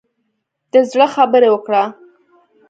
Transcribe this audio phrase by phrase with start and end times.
[0.71, 1.83] د زړه خبرې وکړه.